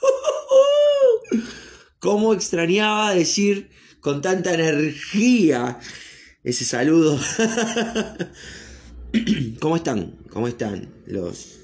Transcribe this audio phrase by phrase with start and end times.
[1.98, 3.70] ¿Cómo extrañaba decir
[4.00, 5.78] con tanta energía
[6.42, 7.18] ese saludo?
[9.60, 10.18] ¿Cómo están?
[10.28, 10.92] ¿Cómo están?
[11.06, 11.60] Los,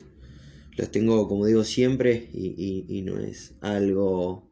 [0.75, 4.50] los tengo, como digo siempre, y, y no es algo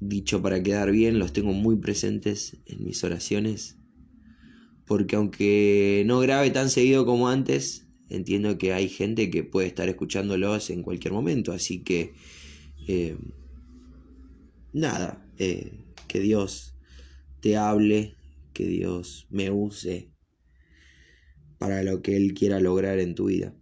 [0.00, 3.76] dicho para quedar bien, los tengo muy presentes en mis oraciones.
[4.86, 9.88] Porque aunque no grabe tan seguido como antes, entiendo que hay gente que puede estar
[9.88, 11.52] escuchándolos en cualquier momento.
[11.52, 12.14] Así que,
[12.88, 13.16] eh,
[14.72, 15.72] nada, eh,
[16.08, 16.74] que Dios
[17.40, 18.16] te hable,
[18.52, 20.10] que Dios me use
[21.58, 23.54] para lo que Él quiera lograr en tu vida.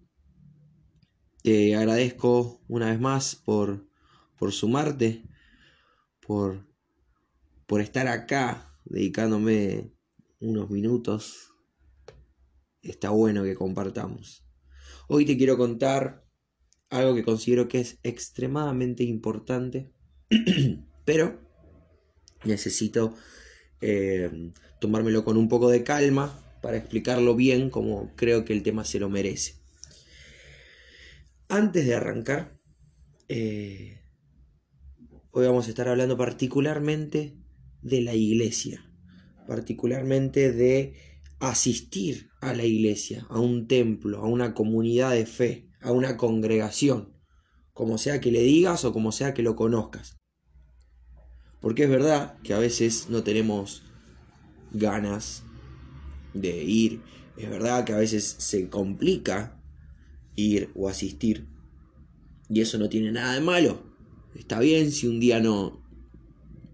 [1.43, 3.87] Te agradezco una vez más por,
[4.39, 5.28] por sumarte
[6.29, 6.69] por,
[7.67, 9.95] por estar acá dedicándome
[10.41, 11.55] unos minutos.
[12.83, 14.45] Está bueno que compartamos.
[15.09, 16.29] Hoy te quiero contar
[16.91, 19.91] algo que considero que es extremadamente importante,
[21.07, 21.41] pero
[22.45, 23.15] necesito
[23.81, 28.85] eh, tomármelo con un poco de calma para explicarlo bien como creo que el tema
[28.85, 29.55] se lo merece.
[31.49, 32.61] Antes de arrancar,
[33.29, 33.98] eh,
[35.39, 37.37] Hoy vamos a estar hablando particularmente
[37.81, 38.85] de la iglesia,
[39.47, 40.97] particularmente de
[41.39, 47.13] asistir a la iglesia, a un templo, a una comunidad de fe, a una congregación,
[47.73, 50.17] como sea que le digas o como sea que lo conozcas.
[51.61, 53.85] Porque es verdad que a veces no tenemos
[54.73, 55.45] ganas
[56.35, 57.01] de ir,
[57.37, 59.63] es verdad que a veces se complica
[60.35, 61.47] ir o asistir,
[62.49, 63.88] y eso no tiene nada de malo.
[64.35, 65.85] Está bien si un día no,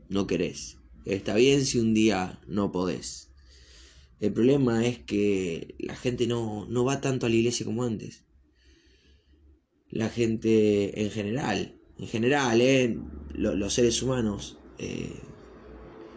[0.08, 0.78] no querés.
[1.05, 3.30] Está bien si un día no podés.
[4.20, 8.24] El problema es que la gente no, no va tanto a la iglesia como antes.
[9.90, 12.98] La gente en general, en general, ¿eh?
[13.34, 15.20] los, seres humanos, eh,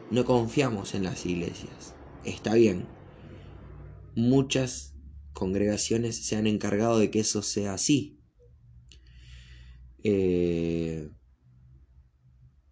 [0.10, 1.96] no confiamos en las iglesias.
[2.24, 2.88] Está bien.
[4.16, 4.96] Muchas
[5.34, 8.20] congregaciones se han encargado de que eso sea así.
[10.04, 11.10] Eh,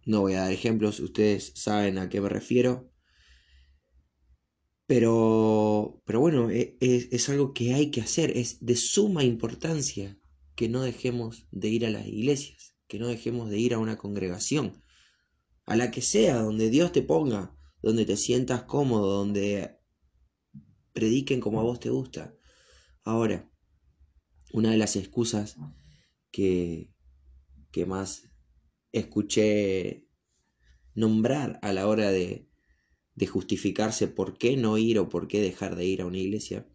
[0.06, 2.92] no voy a dar ejemplos, ustedes saben a qué me refiero.
[4.86, 10.16] Pero, pero bueno, e, es, algo que hay que hacer, es de suma importancia
[10.54, 13.98] que no dejemos de ir a las iglesias, que no dejemos de ir a una
[13.98, 14.80] congregación,
[15.66, 19.76] a la que sea, donde Dios te ponga, donde te sientas cómodo, donde
[20.92, 22.36] prediquen como a vos te gusta.
[23.02, 23.50] Ahora,
[24.52, 25.56] una de las excusas
[26.30, 26.92] que,
[27.72, 28.30] que más
[28.98, 30.06] escuché
[30.94, 32.48] nombrar a la hora de,
[33.14, 36.66] de justificarse por qué no ir o por qué dejar de ir a una iglesia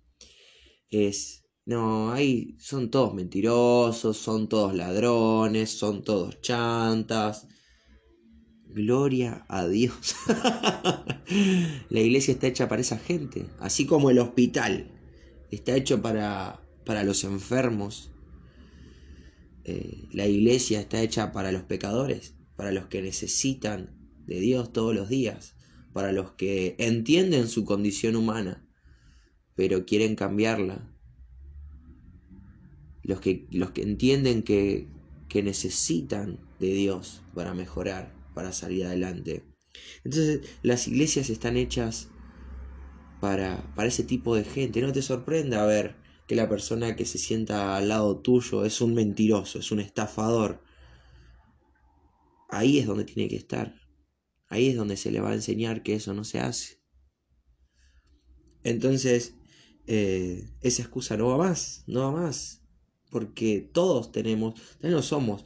[0.91, 7.47] es, no, ahí son todos mentirosos, son todos ladrones, son todos chantas.
[8.67, 10.15] Gloria a Dios.
[11.89, 14.91] la iglesia está hecha para esa gente, así como el hospital
[15.49, 18.11] está hecho para, para los enfermos,
[19.63, 23.95] eh, la iglesia está hecha para los pecadores, para los que necesitan
[24.25, 25.55] de Dios todos los días,
[25.94, 28.67] para los que entienden su condición humana,
[29.55, 30.88] pero quieren cambiarla.
[33.03, 34.88] Los que, los que entienden que,
[35.27, 39.43] que necesitan de Dios para mejorar, para salir adelante.
[40.03, 42.09] Entonces las iglesias están hechas
[43.19, 44.81] para, para ese tipo de gente.
[44.81, 45.95] No te sorprenda ver
[46.31, 50.63] que la persona que se sienta al lado tuyo es un mentiroso, es un estafador.
[52.47, 53.75] Ahí es donde tiene que estar.
[54.47, 56.79] Ahí es donde se le va a enseñar que eso no se hace.
[58.63, 59.33] Entonces,
[59.87, 62.61] eh, esa excusa no va más, no va más.
[63.09, 65.43] Porque todos tenemos, no somos,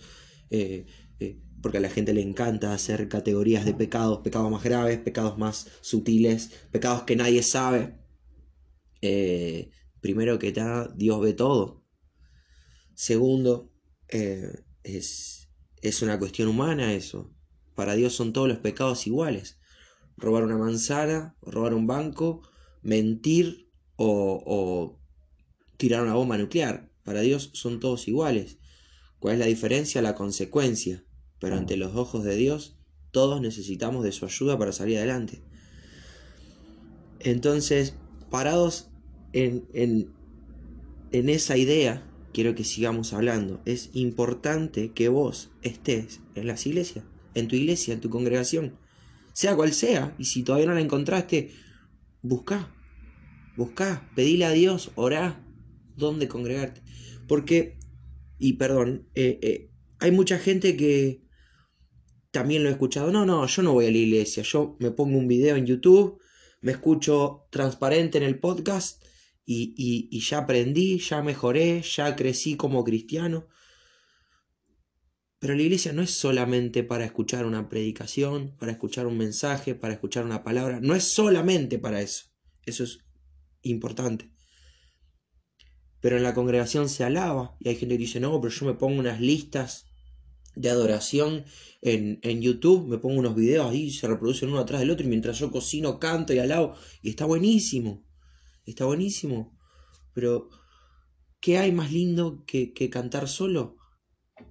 [0.51, 0.85] eh,
[1.19, 5.39] eh, porque a la gente le encanta hacer categorías de pecados, pecados más graves, pecados
[5.39, 7.97] más sutiles, pecados que nadie sabe
[10.05, 11.83] primero que nada, Dios ve todo.
[12.93, 13.71] Segundo,
[14.07, 14.53] eh,
[14.83, 15.49] es,
[15.81, 17.33] es una cuestión humana eso.
[17.73, 19.57] Para Dios son todos los pecados iguales.
[20.15, 22.47] Robar una manzana, robar un banco,
[22.83, 25.01] mentir o, o
[25.77, 26.91] tirar una bomba nuclear.
[27.03, 28.59] Para Dios son todos iguales.
[29.17, 30.03] ¿Cuál es la diferencia?
[30.03, 31.03] La consecuencia.
[31.39, 32.77] Pero ante los ojos de Dios,
[33.09, 35.41] todos necesitamos de su ayuda para salir adelante.
[37.21, 37.95] Entonces,
[38.29, 38.91] parados
[39.35, 40.13] en,
[41.11, 43.61] esa idea quiero que sigamos hablando.
[43.65, 48.77] Es importante que vos estés en las iglesias, en tu iglesia, en tu congregación.
[49.33, 50.15] sea cual sea.
[50.17, 51.51] Y si todavía no la encontraste,
[52.21, 52.73] busca,
[53.57, 55.45] busca, pedile a Dios, orá,
[55.97, 56.81] dónde congregarte.
[57.27, 57.77] Porque,
[58.39, 61.21] y perdón, eh, eh, hay mucha gente que
[62.31, 65.17] también lo he escuchado, no, no, yo no voy a la iglesia, yo me pongo
[65.17, 66.19] un video en YouTube,
[66.61, 69.04] me escucho transparente en el podcast
[69.45, 73.47] y, ya aprendí, ya mejoré, ya crecí como cristiano.
[75.39, 79.93] Pero la iglesia no es solamente para escuchar una predicación, para escuchar un mensaje, para
[79.93, 80.79] escuchar una palabra.
[80.81, 82.25] No es solamente para eso.
[82.65, 82.99] Eso es
[83.61, 84.31] importante.
[86.01, 88.73] Pero en la congregación se alaba y hay gente que dice, no, pero yo me
[88.73, 89.85] pongo unas listas
[90.55, 91.45] de adoración
[91.81, 95.09] en, en YouTube, me pongo unos videos ahí, se reproducen uno atrás del otro y
[95.09, 96.75] mientras yo cocino, canto y alabo.
[97.01, 98.03] Y está buenísimo.
[98.65, 99.57] Está buenísimo.
[100.13, 100.49] Pero,
[101.39, 103.77] ¿qué hay más lindo que, que cantar solo?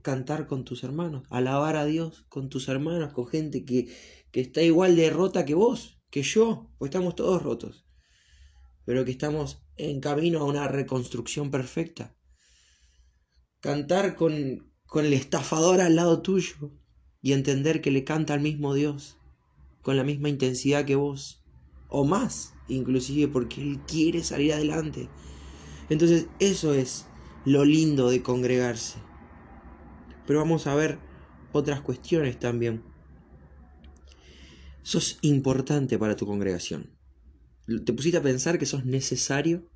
[0.02, 3.94] cantar con tus hermanos, alabar a Dios con tus hermanos, con gente que,
[4.30, 7.86] que está igual de rota que vos, que yo, pues estamos todos rotos,
[8.84, 12.16] pero que estamos en camino a una reconstrucción perfecta.
[13.60, 16.72] Cantar con, con el estafador al lado tuyo
[17.20, 19.16] y entender que le canta al mismo Dios,
[19.80, 21.43] con la misma intensidad que vos,
[21.88, 25.08] o más, inclusive porque Él quiere salir adelante.
[25.88, 27.06] Entonces eso es
[27.44, 28.98] lo lindo de congregarse
[30.26, 30.98] pero vamos a ver
[31.52, 32.82] otras cuestiones también.
[34.82, 36.90] Sos importante para tu congregación.
[37.66, 39.70] ¿Te pusiste a pensar que sos necesario?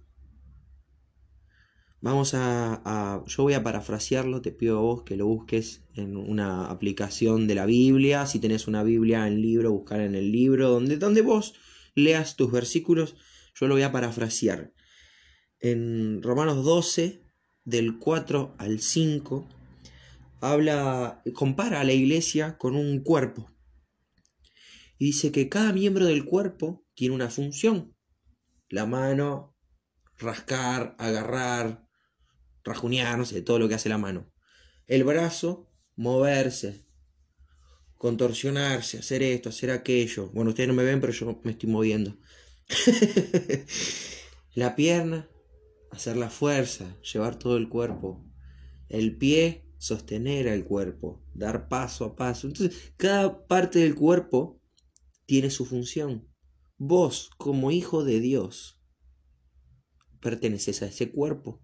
[2.01, 6.67] Vamos a, Yo voy a parafrasearlo, te pido a vos que lo busques en una
[6.67, 8.27] aplicación de la Biblia.
[8.27, 11.55] Si tenés una Biblia en libro, buscar en el libro, donde, donde vos
[11.99, 13.17] leas tus versículos,
[13.55, 14.73] yo lo voy a parafrasear.
[15.61, 17.21] En Romanos 12,
[17.65, 19.49] del 4 al 5,
[20.41, 23.51] habla, compara a la iglesia con un cuerpo.
[24.99, 27.95] Y dice que cada miembro del cuerpo tiene una función.
[28.69, 29.57] La mano,
[30.17, 31.87] rascar, agarrar,
[32.65, 34.33] rajunear, no sé, todo lo que hace la mano.
[34.87, 36.88] El brazo, moverse,
[37.99, 40.31] contorsionarse, hacer esto, hacer aquello.
[40.33, 42.17] Bueno, ustedes no me ven, pero yo me estoy moviendo.
[44.55, 45.29] la pierna,
[45.91, 48.25] hacer la fuerza, llevar todo el cuerpo.
[48.89, 52.47] El pie, sostener al cuerpo, dar paso a paso.
[52.47, 54.63] Entonces, cada parte del cuerpo
[55.27, 56.29] tiene su función.
[56.79, 58.81] Vos, como hijo de Dios,
[60.21, 61.61] perteneces a ese cuerpo.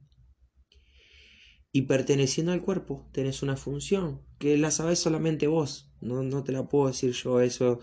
[1.77, 5.91] Y perteneciendo al cuerpo, tenés una función, que la sabes solamente vos.
[6.01, 7.41] No, no te la puedo decir yo.
[7.41, 7.81] Eso,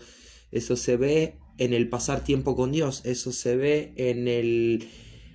[0.50, 3.02] eso se ve en el pasar tiempo con Dios.
[3.04, 4.88] Eso se ve en, el,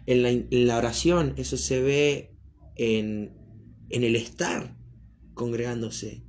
[0.08, 1.36] la, en la oración.
[1.38, 2.36] Eso se ve
[2.78, 3.38] en,
[3.90, 4.76] en el estar
[5.36, 6.24] congregándose.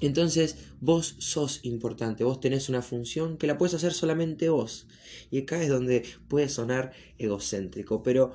[0.00, 4.88] Entonces vos sos importante, vos tenés una función que la puedes hacer solamente vos.
[5.30, 8.32] Y acá es donde puede sonar egocéntrico, pero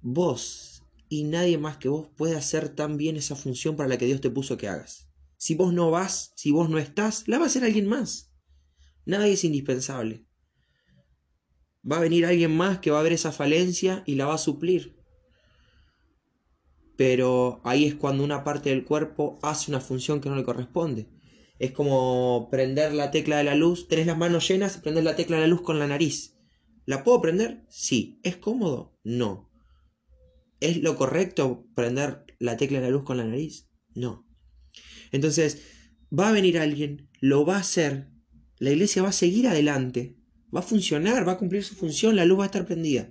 [0.00, 0.77] vos
[1.08, 4.20] y nadie más que vos puede hacer tan bien esa función para la que Dios
[4.20, 5.10] te puso que hagas.
[5.36, 8.32] Si vos no vas, si vos no estás, la va a hacer alguien más.
[9.06, 10.26] Nadie es indispensable.
[11.90, 14.38] Va a venir alguien más que va a ver esa falencia y la va a
[14.38, 14.98] suplir
[16.98, 21.06] pero ahí es cuando una parte del cuerpo hace una función que no le corresponde.
[21.60, 25.14] Es como prender la tecla de la luz, tenés las manos llenas y prender la
[25.14, 26.36] tecla de la luz con la nariz.
[26.86, 27.64] ¿La puedo prender?
[27.68, 28.18] Sí.
[28.24, 28.98] ¿Es cómodo?
[29.04, 29.47] No.
[30.60, 33.68] ¿Es lo correcto prender la tecla de la luz con la nariz?
[33.94, 34.26] No.
[35.12, 35.62] Entonces,
[36.16, 38.10] va a venir alguien, lo va a hacer,
[38.58, 40.16] la iglesia va a seguir adelante,
[40.54, 43.10] va a funcionar, va a cumplir su función, la luz va a estar prendida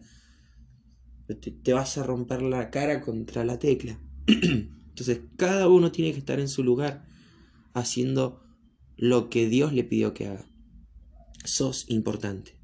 [1.36, 4.00] te, vas a romper la cara contra la tecla.
[4.28, 7.06] Entonces cada uno tiene que estar en su lugar
[7.74, 8.42] haciendo
[8.96, 10.46] lo que Dios le pidió que haga.
[11.44, 12.58] Sos importante.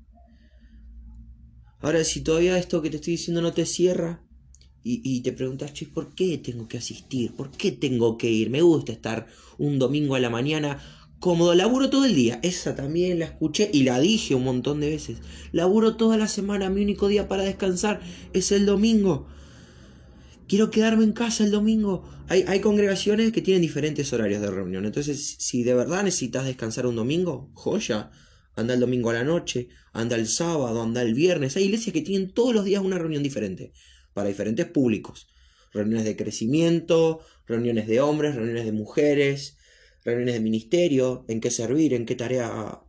[1.79, 4.22] Ahora, si todavía esto que te estoy diciendo no te cierra
[4.83, 7.33] y, y te preguntas, che, ¿por qué tengo que asistir?
[7.33, 8.49] ¿Por qué tengo que ir?
[8.49, 10.79] Me gusta estar un domingo a la mañana
[11.23, 12.41] cómodo, laburo todo el día.
[12.43, 15.19] Esa también la escuché y la dije un montón de veces.
[15.53, 18.01] Laburo toda la semana, mi único día para descansar
[18.33, 19.25] es el domingo.
[20.49, 22.03] Quiero quedarme en casa el domingo.
[22.27, 24.85] Hay, hay congregaciones que tienen diferentes horarios de reunión.
[24.85, 28.11] Entonces, si de verdad necesitas descansar un domingo, joya.
[28.57, 31.55] Anda el domingo a la noche, anda el sábado, anda el viernes.
[31.55, 33.71] Hay iglesias que tienen todos los días una reunión diferente,
[34.13, 35.27] para diferentes públicos.
[35.71, 39.57] Reuniones de crecimiento, reuniones de hombres, reuniones de mujeres,
[40.03, 42.81] reuniones de ministerio, en qué servir, en qué tarea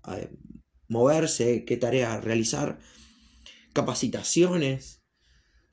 [0.88, 2.78] moverse, qué tarea realizar,
[3.72, 5.02] capacitaciones.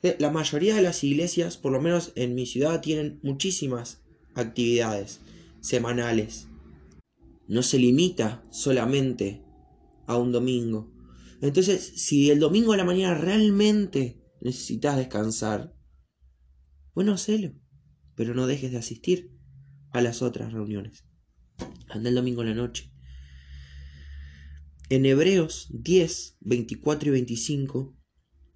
[0.04, 4.02] Eh, la mayoría de las iglesias, por lo menos en mi ciudad, tienen muchísimas
[4.34, 5.20] actividades
[5.62, 6.48] semanales.
[7.48, 9.42] no se limita solamente
[10.08, 10.90] a un domingo.
[11.42, 15.74] Entonces, si el domingo a la mañana realmente necesitas descansar,
[16.94, 17.54] bueno, hacelo,
[18.16, 19.32] pero no dejes de asistir
[19.92, 21.06] a las otras reuniones.
[21.90, 22.92] Anda el domingo en la noche.
[24.90, 27.98] En Hebreos 10, 24 y 25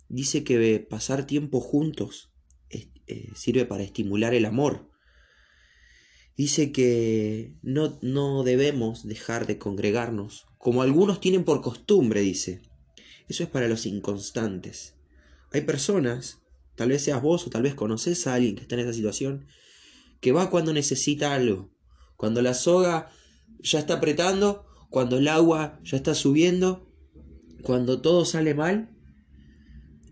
[0.09, 2.33] dice que pasar tiempo juntos
[3.07, 4.89] eh, sirve para estimular el amor.
[6.35, 12.61] Dice que no, no debemos dejar de congregarnos, como algunos tienen por costumbre, dice.
[13.29, 14.95] Eso es para los inconstantes.
[15.55, 16.41] Hay personas,
[16.75, 19.47] tal vez seas vos o tal vez conoces a alguien que está en esa situación,
[20.19, 21.71] que va cuando necesita algo.
[22.17, 23.09] Cuando la soga
[23.61, 26.91] ya está apretando, cuando el agua ya está subiendo,
[27.61, 28.89] cuando todo sale mal,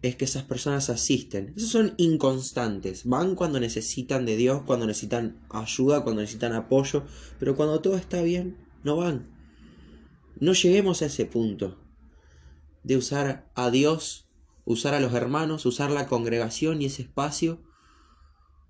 [0.02, 1.54] es que esas personas asisten.
[1.58, 3.04] Esos son inconstantes.
[3.04, 7.04] Van cuando necesitan de Dios, cuando necesitan ayuda, cuando necesitan apoyo.
[7.38, 9.30] Pero cuando todo está bien, no van.
[10.40, 11.84] No lleguemos a ese punto
[12.84, 14.23] de usar a Dios,
[14.66, 17.64] usar a los hermanos, usar la congregación y ese espacio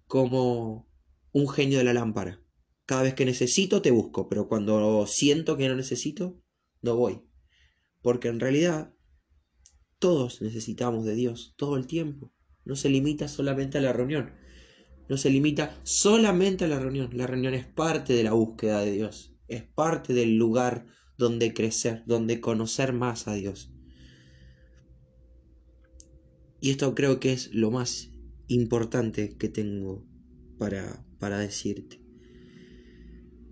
[0.08, 0.90] como
[1.32, 2.42] un genio de la lámpara.
[2.86, 6.42] Cada vez que necesito te busco, pero cuando siento que no necesito,
[6.82, 7.22] no voy.
[8.02, 8.94] Porque en realidad
[10.00, 12.34] todos necesitamos de Dios todo el tiempo.
[12.66, 14.34] No se limita solamente a la reunión.
[15.10, 17.10] No se limita solamente a la reunión.
[17.14, 19.36] La reunión es parte de la búsqueda de Dios.
[19.48, 23.73] Es parte del lugar donde crecer, donde conocer más a Dios.
[26.64, 28.14] Y esto creo que es lo más
[28.48, 30.08] importante que tengo
[30.58, 32.02] para, para decirte.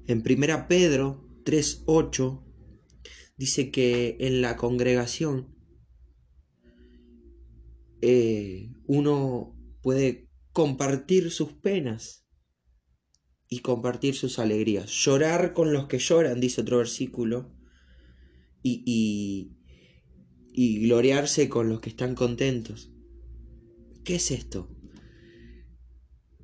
[0.08, 2.42] En 1 Pedro 3.8
[3.36, 5.54] dice que en la congregación
[8.00, 12.26] eh, uno puede compartir sus penas
[13.50, 14.90] y compartir sus alegrías.
[14.90, 17.54] Llorar con los que lloran, dice otro versículo,
[18.64, 19.52] y,
[20.54, 22.91] y gloriarse con los que están contentos.
[24.12, 24.68] ¿Qué es esto?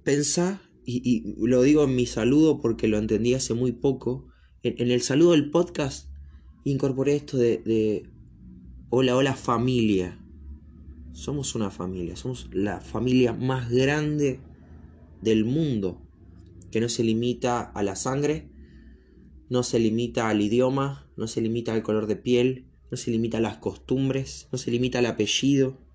[0.05, 4.29] Pensá, y, lo digo en mi saludo porque lo entendí hace muy poco,
[4.63, 6.09] en, el saludo del podcast
[6.63, 8.09] incorporé esto de, de
[8.89, 10.17] hola, hola familia
[11.11, 14.39] somos una familia, somos la familia más grande
[15.21, 16.01] del mundo,
[16.71, 18.49] que no se limita a la sangre,
[19.49, 23.39] no se limita al idioma, no se limita al color de piel, no se limita
[23.39, 25.85] a las costumbres, no se limita al apellido.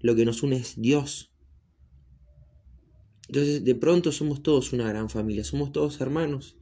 [0.00, 1.32] Lo que nos une es Dios.
[3.28, 6.56] Entonces, de pronto somos todos una gran familia, somos todos hermanos.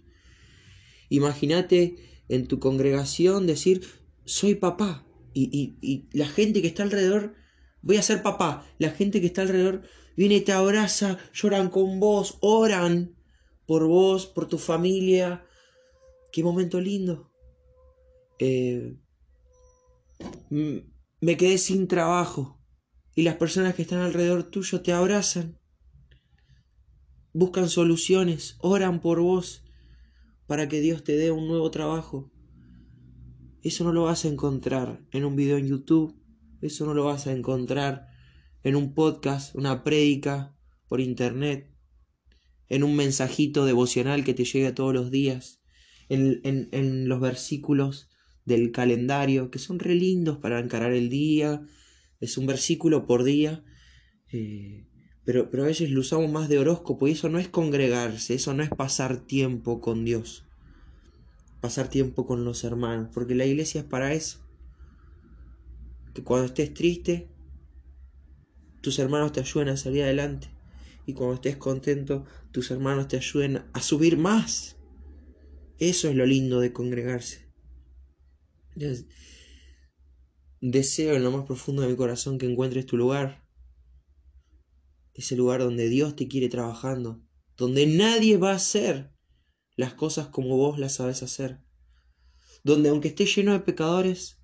[1.09, 1.97] Imagínate
[2.28, 3.87] en tu congregación decir,
[4.25, 7.35] soy papá, y, y la gente que está alrededor
[7.87, 8.66] voy a ser papá.
[8.78, 9.83] La gente que está alrededor
[10.16, 13.14] viene te abraza, lloran con vos, oran
[13.66, 15.47] por vos, por tu familia.
[16.33, 17.31] Qué momento lindo.
[18.38, 18.97] Eh,
[20.49, 22.55] me quedé sin trabajo
[23.16, 25.58] y las personas que están alrededor tuyo te abrazan,
[27.32, 29.64] buscan soluciones, oran por vos
[30.46, 32.30] para que Dios te dé un nuevo trabajo.
[33.62, 36.14] Eso no lo vas a encontrar en un video en YouTube,
[36.61, 38.06] eso no lo vas a encontrar
[38.62, 40.54] en un podcast, una prédica,
[40.87, 41.75] por internet,
[42.68, 45.62] en un mensajito devocional que te llega todos los días,
[46.11, 48.11] en, en, los versículos
[48.44, 51.66] del calendario, que son re lindos para encarar el día,
[52.20, 53.64] es un versículo por día,
[54.32, 54.87] eh,
[55.25, 58.54] pero, pero a veces lo usamos más de horóscopo y eso no es congregarse, eso
[58.54, 60.44] no es pasar tiempo con Dios,
[61.61, 64.46] pasar tiempo con los hermanos, porque la iglesia es para eso
[66.16, 67.28] que cuando estés triste,
[68.80, 70.49] tus hermanos te ayuden a salir adelante.
[71.04, 74.76] Y cuando estés contento, tus hermanos te ayuden a subir más.
[75.78, 77.50] Eso es lo lindo de congregarse.
[80.60, 83.44] Deseo en lo más profundo de mi corazón que encuentres tu lugar.
[85.14, 87.22] Ese lugar donde Dios te quiere trabajando.
[87.56, 89.12] Donde nadie va a hacer
[89.76, 91.62] las cosas como vos las sabes hacer.
[92.64, 94.42] Donde aunque esté lleno de pecadores,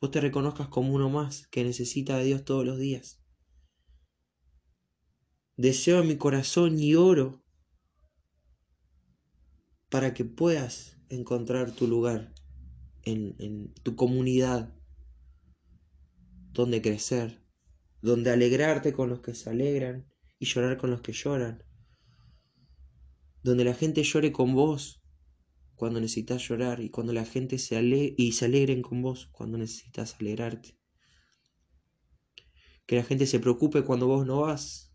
[0.00, 3.20] vos te reconozcas como uno más que necesita de Dios todos los días.
[5.56, 7.44] Deseo en mi corazón y oro
[9.88, 12.34] para que puedas encontrar tu lugar
[13.02, 14.74] en, en tu comunidad,
[16.52, 17.42] donde crecer,
[18.00, 20.06] donde alegrarte con los que se alegran
[20.38, 21.64] y llorar con los que lloran,
[23.42, 25.02] donde la gente llore con vos
[25.74, 29.58] cuando necesitas llorar y cuando la gente se ale y se alegren con vos cuando
[29.58, 30.78] necesitas alegrarte.
[32.86, 34.94] Que la gente se preocupe cuando vos no vas.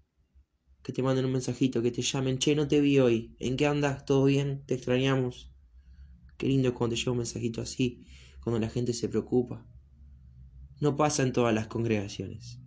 [0.84, 3.36] Que te manden un mensajito, que te llamen, che, no te vi hoy.
[3.40, 4.06] ¿En qué andas?
[4.06, 4.64] ¿Todo bien?
[4.66, 5.52] ¿Te extrañamos?
[6.38, 8.06] Qué lindo cuando te llega un mensajito así,
[8.40, 9.68] cuando la gente se preocupa.
[10.80, 12.60] No pasa en todas las congregaciones.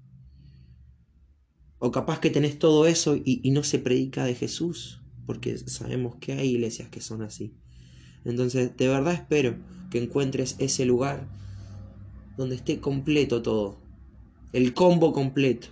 [1.79, 6.33] O capaz que tenés todo eso y, no se predica de Jesús, porque sabemos que
[6.33, 7.55] hay iglesias que son así.
[8.25, 9.57] Entonces, de verdad espero
[9.91, 11.27] que encuentres ese lugar
[12.37, 13.81] donde esté completo todo,
[14.53, 15.69] el combo completo,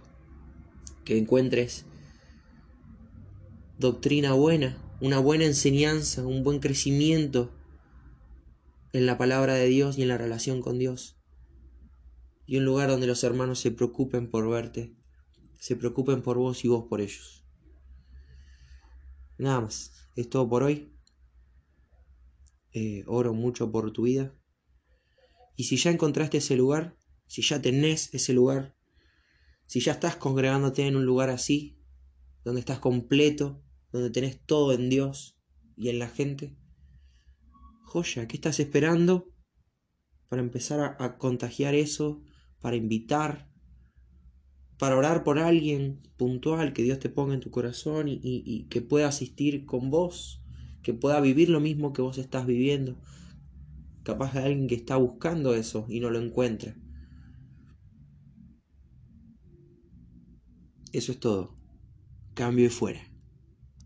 [1.04, 1.84] que encuentres
[3.78, 7.52] doctrina buena, una buena enseñanza, un buen crecimiento
[8.92, 11.17] en la palabra de Dios y en la relación con Dios.
[12.48, 14.96] Y un lugar donde los hermanos se preocupen por verte,
[15.60, 17.44] se preocupen por vos y vos por ellos.
[19.36, 20.96] Nada más, es todo por hoy.
[22.72, 24.34] Eh, oro mucho por tu vida.
[25.56, 28.74] Y si ya encontraste ese lugar, si ya tenés ese lugar,
[29.66, 31.78] si ya estás congregándote en un lugar así,
[32.44, 33.62] donde estás completo,
[33.92, 35.38] donde tenés todo en Dios
[35.76, 36.56] y en la gente,
[37.82, 39.34] joya, ¿qué estás esperando
[40.30, 42.22] para empezar a, contagiar eso,
[42.60, 43.48] para invitar,
[44.78, 49.08] para orar por alguien puntual que Dios te ponga en tu corazón y que pueda
[49.08, 50.42] asistir con vos?
[50.88, 52.96] que pueda vivir lo mismo que vos estás viviendo.
[54.02, 56.74] Capaz de alguien que está buscando eso y no lo encuentra.
[60.92, 61.54] Eso es todo.
[62.34, 63.00] Cambio y fuera.